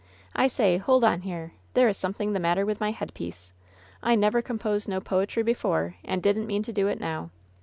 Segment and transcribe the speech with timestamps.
[0.35, 0.79] I say!
[0.79, 3.53] hold on herel there is something the mater with my headpiece!
[4.01, 7.29] I never composed no poetry before and didn't mean to do it now!